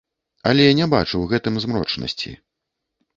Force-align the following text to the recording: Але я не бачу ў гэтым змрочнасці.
Але 0.51 0.63
я 0.67 0.73
не 0.79 0.87
бачу 0.93 1.09
ў 1.19 1.25
гэтым 1.33 1.59
змрочнасці. 1.65 2.31